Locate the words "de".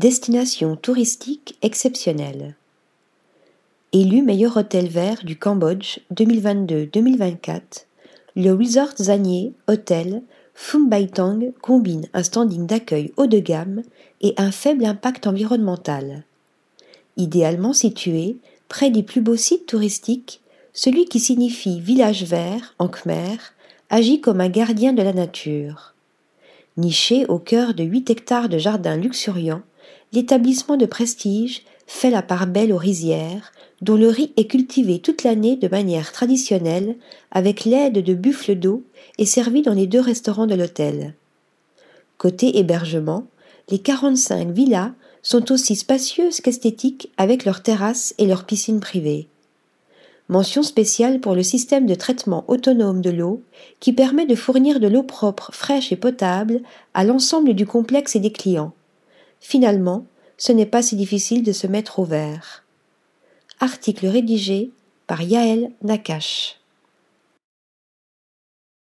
13.26-13.40, 24.94-25.02, 27.74-27.84, 28.48-28.56, 30.76-30.86, 35.56-35.68, 38.04-38.14, 40.46-40.54, 51.86-51.94, 53.00-53.10, 54.26-54.36, 54.78-54.86, 61.42-61.52